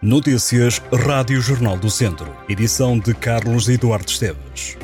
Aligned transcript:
Notícias 0.00 0.80
Rádio 0.92 1.40
Jornal 1.40 1.76
do 1.76 1.90
Centro. 1.90 2.32
Edição 2.48 3.00
de 3.00 3.12
Carlos 3.12 3.68
Eduardo 3.68 4.08
Esteves. 4.08 4.78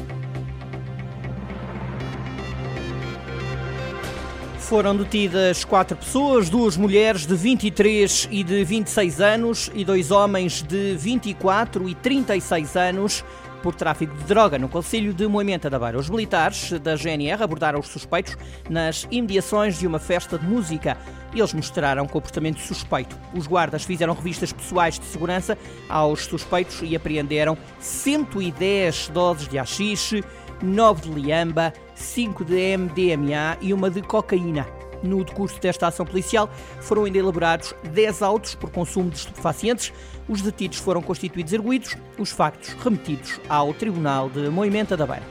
Foram 4.59 4.97
detidas 4.97 5.65
quatro 5.65 5.97
pessoas, 5.97 6.51
duas 6.51 6.77
mulheres 6.77 7.27
de 7.27 7.37
23 7.37 8.29
e 8.29 8.43
de 8.43 8.65
26 8.65 9.21
anos 9.21 9.71
e 9.73 9.85
dois 9.85 10.11
homens 10.11 10.65
de 10.65 10.97
24 10.97 11.89
e 11.89 11.95
36 11.95 12.75
anos 12.75 13.25
por 13.65 13.75
tráfico 13.75 14.15
de 14.15 14.25
droga 14.25 14.59
no 14.59 14.69
Conselho 14.69 15.15
de 15.15 15.27
Moimenta 15.27 15.71
da 15.71 15.79
Beira. 15.79 15.99
Os 15.99 16.11
militares 16.11 16.79
da 16.81 16.97
GNR 16.97 17.43
abordaram 17.43 17.81
os 17.81 17.89
suspeitos 17.89 18.37
nas 18.69 19.09
imediações 19.11 19.79
de 19.79 19.87
uma 19.87 19.99
festa 19.99 20.39
de 20.39 20.47
música 20.47 20.99
eles 21.35 21.55
mostraram 21.55 22.07
comportamento 22.07 22.61
suspeito. 22.61 23.19
Os 23.35 23.47
guardas 23.47 23.83
fizeram 23.83 24.13
revistas 24.13 24.53
pessoais 24.53 24.99
de 24.99 25.07
segurança 25.07 25.57
aos 25.89 26.27
suspeitos 26.27 26.81
e 26.83 26.95
apreenderam 26.95 27.57
110 27.81 29.09
doses 29.09 29.49
de 29.49 29.59
haxixe, 29.59 30.23
9 30.63 31.09
de 31.09 31.21
liamba, 31.21 31.73
5 31.95 32.45
de 32.45 32.77
MDMA 32.77 33.57
e 33.63 33.73
uma 33.73 33.91
de 33.91 34.03
cocaína. 34.03 34.84
No 35.05 35.23
decurso 35.23 35.61
desta 35.61 35.87
ação 35.87 36.07
policial, 36.07 36.51
foram 36.81 37.05
ainda 37.05 37.19
elaborados 37.19 37.75
10 37.93 38.23
autos 38.23 38.55
por 38.55 38.71
consumo 38.71 39.11
de 39.11 39.19
estupefacientes. 39.19 39.93
Os 40.27 40.41
detidos 40.41 40.79
foram 40.79 41.03
constituídos 41.03 41.53
erguidos, 41.53 41.95
os 42.19 42.31
factos 42.31 42.71
remetidos 42.83 43.39
ao 43.47 43.75
Tribunal 43.75 44.31
de 44.31 44.49
Moimenta 44.49 44.97
da 44.97 45.07
Beira. 45.07 45.23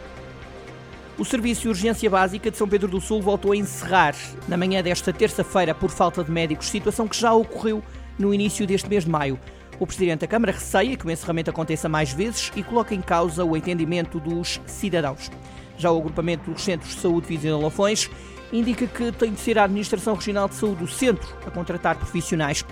O 1.18 1.26
Serviço 1.26 1.62
de 1.62 1.70
Urgência 1.70 2.10
Básica 2.10 2.52
de 2.52 2.58
São 2.58 2.68
Pedro 2.68 2.88
do 2.88 3.02
Sul 3.02 3.22
voltou 3.22 3.52
a 3.52 3.56
encerrar 3.56 4.16
na 4.48 4.58
manhã 4.58 4.82
desta 4.84 5.12
terça-feira 5.12 5.74
por 5.74 5.90
falta 5.90 6.24
de 6.24 6.32
médicos, 6.32 6.68
situação 6.68 7.08
que 7.08 7.20
já 7.20 7.34
ocorreu 7.34 7.84
no 8.20 8.34
início 8.34 8.68
deste 8.68 8.88
mês 8.88 9.06
de 9.06 9.10
maio. 9.10 9.40
O 9.80 9.88
Presidente 9.88 10.22
da 10.22 10.28
Câmara 10.28 10.52
receia 10.52 10.96
que 10.96 11.06
o 11.06 11.12
encerramento 11.12 11.50
aconteça 11.50 11.90
mais 11.90 12.14
vezes 12.14 12.52
e 12.56 12.62
coloca 12.62 12.94
em 12.94 13.02
causa 13.02 13.44
o 13.44 13.58
entendimento 13.58 14.20
dos 14.20 14.62
cidadãos. 14.68 15.32
Já 15.78 15.92
o 15.92 15.98
agrupamento 15.98 16.52
dos 16.52 16.64
Centros 16.64 16.94
de 16.96 17.02
Saúde 17.02 17.28
Viseu 17.28 17.60
Lafões 17.60 18.10
indica 18.54 18.86
que 18.86 19.12
tem 19.12 19.34
de 19.34 19.40
ser 19.40 19.58
a 19.58 19.64
Administração 19.64 20.14
Regional 20.14 20.48
de 20.48 20.56
Saúde 20.56 20.82
do 20.82 20.88
Centro 20.88 21.28
a 21.46 21.52
contratar 21.52 21.98
profissionais. 21.98 22.64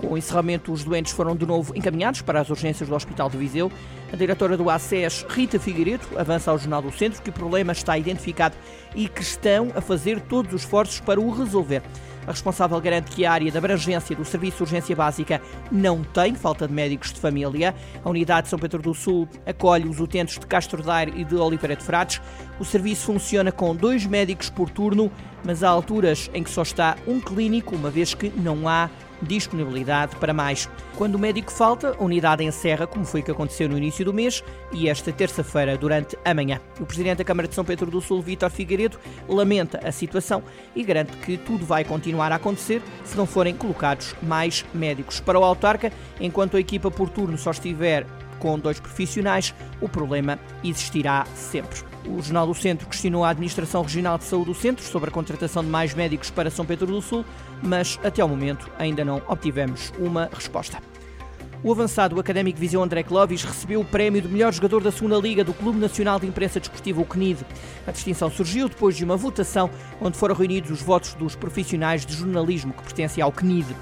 Com 0.00 0.08
o 0.08 0.18
encerramento, 0.18 0.72
os 0.72 0.84
doentes 0.84 1.12
foram 1.12 1.34
de 1.34 1.46
novo 1.46 1.72
encaminhados 1.74 2.20
para 2.20 2.40
as 2.40 2.50
urgências 2.50 2.88
do 2.88 2.94
Hospital 2.94 3.30
de 3.30 3.38
Viseu. 3.38 3.72
A 4.12 4.16
diretora 4.16 4.56
do 4.56 4.68
ACES, 4.68 5.24
Rita 5.28 5.58
Figueiredo, 5.58 6.06
avança 6.16 6.50
ao 6.50 6.58
Jornal 6.58 6.82
do 6.82 6.92
Centro 6.92 7.22
que 7.22 7.30
o 7.30 7.32
problema 7.32 7.72
está 7.72 7.96
identificado 7.96 8.54
e 8.94 9.08
que 9.08 9.22
estão 9.22 9.72
a 9.74 9.80
fazer 9.80 10.20
todos 10.20 10.52
os 10.52 10.62
esforços 10.62 11.00
para 11.00 11.20
o 11.20 11.30
resolver. 11.30 11.82
A 12.26 12.32
responsável 12.32 12.80
garante 12.80 13.12
que 13.12 13.24
a 13.24 13.32
área 13.32 13.50
de 13.50 13.56
abrangência 13.56 14.14
do 14.16 14.24
Serviço 14.24 14.58
de 14.58 14.62
Urgência 14.64 14.96
Básica 14.96 15.40
não 15.70 16.02
tem 16.02 16.34
falta 16.34 16.66
de 16.66 16.74
médicos 16.74 17.12
de 17.12 17.20
família. 17.20 17.72
A 18.04 18.10
unidade 18.10 18.44
de 18.44 18.48
São 18.48 18.58
Pedro 18.58 18.82
do 18.82 18.92
Sul 18.92 19.28
acolhe 19.46 19.88
os 19.88 20.00
utentes 20.00 20.36
de 20.36 20.44
Castro 20.44 20.82
Daire 20.82 21.12
e 21.16 21.24
de 21.24 21.36
Oliveira 21.36 21.76
de 21.76 21.84
Frades. 21.84 22.20
O 22.58 22.64
serviço 22.64 23.06
funciona 23.06 23.52
com 23.52 23.76
dois 23.76 24.04
médicos 24.04 24.50
por 24.50 24.68
turno, 24.70 25.10
mas 25.44 25.62
há 25.62 25.68
alturas 25.68 26.28
em 26.34 26.42
que 26.42 26.50
só 26.50 26.62
está 26.62 26.96
um 27.06 27.20
clínico, 27.20 27.76
uma 27.76 27.90
vez 27.90 28.12
que 28.12 28.28
não 28.30 28.68
há 28.68 28.90
disponibilidade 29.22 30.16
para 30.16 30.32
mais. 30.32 30.68
Quando 30.96 31.14
o 31.14 31.18
médico 31.18 31.52
falta, 31.52 31.96
a 31.98 32.02
unidade 32.02 32.44
encerra, 32.44 32.86
como 32.86 33.04
foi 33.04 33.22
que 33.22 33.30
aconteceu 33.30 33.68
no 33.68 33.76
início 33.76 34.04
do 34.04 34.12
mês 34.12 34.42
e 34.72 34.88
esta 34.88 35.12
terça-feira 35.12 35.76
durante 35.76 36.16
a 36.24 36.34
manhã. 36.34 36.60
O 36.80 36.86
presidente 36.86 37.18
da 37.18 37.24
Câmara 37.24 37.48
de 37.48 37.54
São 37.54 37.64
Pedro 37.64 37.90
do 37.90 38.00
Sul, 38.00 38.22
Vítor 38.22 38.50
Figueiredo, 38.50 38.98
lamenta 39.28 39.80
a 39.86 39.92
situação 39.92 40.42
e 40.74 40.82
garante 40.82 41.16
que 41.18 41.36
tudo 41.36 41.64
vai 41.64 41.84
continuar 41.84 42.32
a 42.32 42.36
acontecer 42.36 42.82
se 43.04 43.16
não 43.16 43.26
forem 43.26 43.54
colocados 43.54 44.14
mais 44.22 44.64
médicos. 44.74 45.20
Para 45.20 45.38
o 45.38 45.44
autarca, 45.44 45.92
enquanto 46.20 46.56
a 46.56 46.60
equipa 46.60 46.90
por 46.90 47.08
turno 47.08 47.38
só 47.38 47.50
estiver 47.50 48.06
com 48.38 48.58
dois 48.58 48.78
profissionais, 48.78 49.54
o 49.80 49.88
problema 49.88 50.38
existirá 50.62 51.26
sempre. 51.34 51.95
O 52.08 52.22
Jornal 52.22 52.46
do 52.46 52.54
Centro 52.54 52.86
questionou 52.86 53.24
a 53.24 53.30
Administração 53.30 53.82
Regional 53.82 54.16
de 54.16 54.24
Saúde 54.24 54.46
do 54.46 54.54
Centro 54.54 54.84
sobre 54.84 55.10
a 55.10 55.12
contratação 55.12 55.64
de 55.64 55.68
mais 55.68 55.92
médicos 55.92 56.30
para 56.30 56.50
São 56.50 56.64
Pedro 56.64 56.86
do 56.86 57.02
Sul, 57.02 57.24
mas 57.62 57.98
até 58.04 58.22
ao 58.22 58.28
momento 58.28 58.70
ainda 58.78 59.04
não 59.04 59.20
obtivemos 59.28 59.92
uma 59.98 60.30
resposta. 60.32 60.78
O 61.64 61.72
avançado 61.72 62.20
académico 62.20 62.60
Viseu 62.60 62.80
André 62.80 63.02
Clovis 63.02 63.42
recebeu 63.42 63.80
o 63.80 63.84
prémio 63.84 64.22
de 64.22 64.28
melhor 64.28 64.52
jogador 64.52 64.82
da 64.82 64.92
segunda 64.92 65.16
Liga 65.16 65.42
do 65.42 65.52
Clube 65.52 65.80
Nacional 65.80 66.20
de 66.20 66.26
Imprensa 66.26 66.60
Desportiva, 66.60 67.00
o 67.00 67.04
CNID. 67.04 67.40
A 67.86 67.90
distinção 67.90 68.30
surgiu 68.30 68.68
depois 68.68 68.96
de 68.96 69.04
uma 69.04 69.16
votação 69.16 69.68
onde 70.00 70.16
foram 70.16 70.34
reunidos 70.34 70.70
os 70.70 70.80
votos 70.80 71.14
dos 71.14 71.34
profissionais 71.34 72.06
de 72.06 72.14
jornalismo 72.14 72.72
que 72.72 72.84
pertencem 72.84 73.20
ao 73.20 73.32
CNID. 73.32 73.74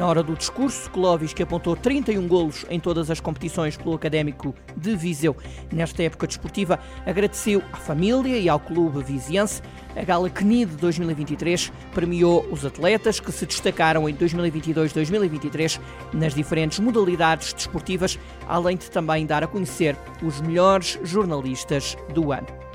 Na 0.00 0.06
hora 0.06 0.22
do 0.22 0.34
discurso, 0.34 0.90
Clóvis, 0.92 1.34
que 1.34 1.42
apontou 1.42 1.76
31 1.76 2.26
golos 2.26 2.64
em 2.70 2.80
todas 2.80 3.10
as 3.10 3.20
competições 3.20 3.76
pelo 3.76 3.94
Académico 3.94 4.54
de 4.74 4.96
Viseu 4.96 5.36
nesta 5.70 6.02
época 6.02 6.26
desportiva, 6.26 6.80
agradeceu 7.04 7.62
à 7.70 7.76
família 7.76 8.38
e 8.38 8.48
ao 8.48 8.58
clube 8.58 9.02
viziense. 9.02 9.60
A 9.94 10.02
Gala 10.02 10.30
CNID 10.30 10.74
2023 10.76 11.70
premiou 11.92 12.48
os 12.50 12.64
atletas 12.64 13.20
que 13.20 13.30
se 13.30 13.44
destacaram 13.44 14.08
em 14.08 14.14
2022-2023 14.14 15.78
nas 16.14 16.34
diferentes 16.34 16.78
modalidades 16.78 17.52
desportivas, 17.52 18.18
além 18.48 18.78
de 18.78 18.90
também 18.90 19.26
dar 19.26 19.44
a 19.44 19.46
conhecer 19.46 19.94
os 20.22 20.40
melhores 20.40 20.98
jornalistas 21.02 21.94
do 22.14 22.32
ano. 22.32 22.69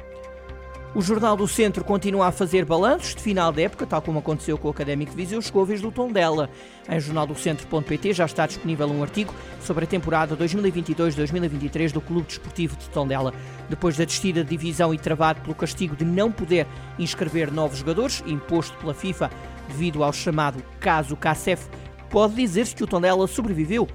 O 0.95 1.01
Jornal 1.01 1.35
do 1.35 1.45
Centro 1.45 1.83
continua 1.83 2.27
a 2.27 2.31
fazer 2.31 2.63
balanços 2.63 3.13
de 3.13 3.21
final 3.21 3.51
de 3.51 3.61
época, 3.61 3.85
tal 3.85 4.01
como 4.01 4.19
aconteceu 4.19 4.57
com 4.57 4.69
o 4.69 4.71
Académico 4.71 5.11
de 5.11 5.17
Viseu, 5.17 5.41
chegou 5.41 5.63
a 5.63 5.65
vez 5.65 5.81
do 5.81 5.91
Tondela. 5.91 6.49
Em 6.87 6.97
jornaldocentro.pt 6.97 8.13
já 8.13 8.23
está 8.23 8.47
disponível 8.47 8.87
um 8.87 9.03
artigo 9.03 9.33
sobre 9.59 9.83
a 9.83 9.87
temporada 9.87 10.37
2022-2023 10.37 11.91
do 11.91 11.99
Clube 11.99 12.27
Desportivo 12.27 12.77
de 12.77 12.89
Tondela. 12.91 13.33
Depois 13.69 13.97
da 13.97 14.05
descida 14.05 14.41
de 14.41 14.51
divisão 14.51 14.93
e 14.93 14.97
travado 14.97 15.41
pelo 15.41 15.53
castigo 15.53 15.97
de 15.97 16.05
não 16.05 16.31
poder 16.31 16.65
inscrever 16.97 17.51
novos 17.51 17.79
jogadores, 17.79 18.23
imposto 18.25 18.77
pela 18.77 18.93
FIFA 18.93 19.29
devido 19.67 20.01
ao 20.01 20.13
chamado 20.13 20.63
caso 20.79 21.17
CACEF, 21.17 21.67
pode 22.09 22.35
dizer-se 22.35 22.73
que 22.73 22.85
o 22.85 22.87
Tondela 22.87 23.27
sobreviveu 23.27 23.85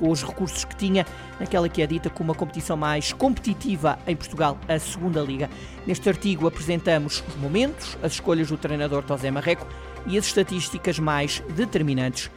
com 0.00 0.10
os 0.10 0.22
recursos 0.22 0.64
que 0.64 0.74
tinha 0.74 1.06
naquela 1.38 1.68
que 1.68 1.82
é 1.82 1.86
dita 1.86 2.08
como 2.08 2.32
a 2.32 2.34
competição 2.34 2.74
mais 2.74 3.12
competitiva 3.12 3.98
em 4.06 4.16
Portugal, 4.16 4.58
a 4.66 4.78
Segunda 4.78 5.20
Liga. 5.20 5.50
Neste 5.86 6.08
artigo 6.08 6.48
apresentamos 6.48 7.22
os 7.28 7.36
momentos, 7.36 7.98
as 8.02 8.12
escolhas 8.12 8.48
do 8.48 8.56
treinador 8.56 9.02
Tosé 9.02 9.30
Marreco 9.30 9.66
e 10.06 10.16
as 10.16 10.24
estatísticas 10.24 10.98
mais 10.98 11.40
determinantes 11.54 12.30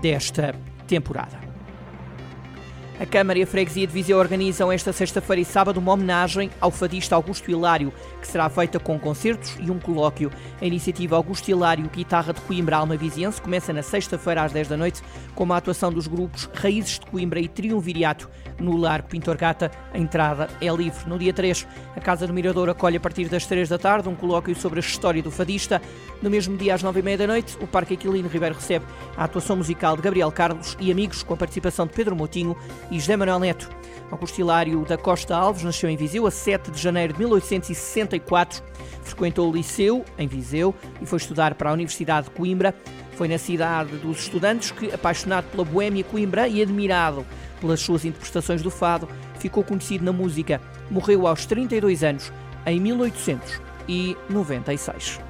desta 0.00 0.54
temporada. 0.86 1.49
A 3.00 3.06
Câmara 3.06 3.38
e 3.38 3.42
a 3.42 3.46
Freguesia 3.46 3.86
de 3.86 3.94
Viseu 3.94 4.18
organizam 4.18 4.70
esta 4.70 4.92
sexta-feira 4.92 5.40
e 5.40 5.44
sábado 5.46 5.80
uma 5.80 5.90
homenagem 5.90 6.50
ao 6.60 6.70
fadista 6.70 7.14
Augusto 7.14 7.50
Hilário, 7.50 7.94
que 8.20 8.28
será 8.28 8.46
feita 8.50 8.78
com 8.78 8.98
concertos 8.98 9.56
e 9.58 9.70
um 9.70 9.78
colóquio. 9.78 10.30
A 10.60 10.66
iniciativa 10.66 11.16
Augusto 11.16 11.50
Hilário, 11.50 11.88
Guitarra 11.88 12.34
de 12.34 12.42
Coimbra 12.42 12.76
Alma 12.76 12.98
Viziense, 12.98 13.40
começa 13.40 13.72
na 13.72 13.82
sexta-feira 13.82 14.42
às 14.42 14.52
10 14.52 14.68
da 14.68 14.76
noite, 14.76 15.00
com 15.34 15.44
uma 15.44 15.56
atuação 15.56 15.90
dos 15.90 16.06
grupos 16.06 16.46
Raízes 16.52 16.98
de 16.98 17.06
Coimbra 17.06 17.40
e 17.40 17.48
Triunviriato 17.48 18.28
no 18.58 18.76
Largo 18.76 19.08
Pintor 19.08 19.38
Gata. 19.38 19.70
A 19.94 19.98
entrada 19.98 20.50
é 20.60 20.70
livre. 20.70 21.08
No 21.08 21.18
dia 21.18 21.32
3, 21.32 21.66
a 21.96 22.00
Casa 22.00 22.26
do 22.26 22.34
Mirador 22.34 22.68
acolhe 22.68 22.98
a 22.98 23.00
partir 23.00 23.30
das 23.30 23.46
3 23.46 23.66
da 23.66 23.78
tarde 23.78 24.10
um 24.10 24.14
colóquio 24.14 24.54
sobre 24.54 24.78
a 24.78 24.82
história 24.82 25.22
do 25.22 25.30
fadista. 25.30 25.80
No 26.20 26.28
mesmo 26.28 26.54
dia, 26.54 26.74
às 26.74 26.82
9 26.82 27.00
e 27.00 27.02
meia 27.02 27.16
da 27.16 27.26
noite, 27.26 27.56
o 27.62 27.66
Parque 27.66 27.94
Aquilino 27.94 28.28
Ribeiro 28.28 28.56
recebe 28.56 28.84
a 29.16 29.24
atuação 29.24 29.56
musical 29.56 29.96
de 29.96 30.02
Gabriel 30.02 30.30
Carlos 30.30 30.76
e 30.78 30.92
amigos, 30.92 31.22
com 31.22 31.32
a 31.32 31.36
participação 31.38 31.86
de 31.86 31.94
Pedro 31.94 32.14
Motinho 32.14 32.54
e 32.90 32.98
José 32.98 33.16
Manuel 33.16 33.38
Neto. 33.38 33.70
Augusto 34.10 34.40
Hilário 34.40 34.84
da 34.84 34.98
Costa 34.98 35.36
Alves 35.36 35.62
nasceu 35.62 35.88
em 35.88 35.96
Viseu 35.96 36.26
a 36.26 36.30
7 36.30 36.70
de 36.70 36.80
janeiro 36.80 37.12
de 37.12 37.20
1864. 37.20 38.62
Frequentou 39.02 39.48
o 39.48 39.54
liceu 39.54 40.04
em 40.18 40.26
Viseu 40.26 40.74
e 41.00 41.06
foi 41.06 41.18
estudar 41.18 41.54
para 41.54 41.70
a 41.70 41.72
Universidade 41.72 42.28
de 42.28 42.34
Coimbra. 42.34 42.74
Foi 43.12 43.28
na 43.28 43.38
cidade 43.38 43.96
dos 43.98 44.18
estudantes 44.20 44.72
que, 44.72 44.92
apaixonado 44.92 45.44
pela 45.50 45.64
boêmia 45.64 46.02
Coimbra 46.02 46.48
e 46.48 46.60
admirado 46.60 47.24
pelas 47.60 47.80
suas 47.80 48.04
interpretações 48.04 48.62
do 48.62 48.70
fado, 48.70 49.08
ficou 49.38 49.62
conhecido 49.62 50.04
na 50.04 50.12
música. 50.12 50.60
Morreu 50.90 51.26
aos 51.26 51.46
32 51.46 52.02
anos, 52.02 52.32
em 52.66 52.80
1896. 52.80 55.29